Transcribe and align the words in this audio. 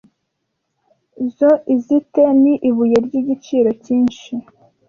Zoisite 1.35 2.23
ni 2.41 2.53
ibuye 2.69 2.97
ryigiciro 3.05 3.69
cyinshi 3.83 4.31